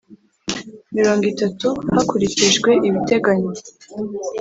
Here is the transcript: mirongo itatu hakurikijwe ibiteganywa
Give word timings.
mirongo 0.95 1.23
itatu 1.33 1.67
hakurikijwe 1.93 2.71
ibiteganywa 2.87 3.51